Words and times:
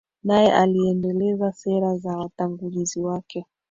naye 0.23 0.53
aliendeleza 0.53 1.51
sera 1.51 1.97
za 1.97 2.17
watangulizi 2.17 2.99
wake 2.99 3.45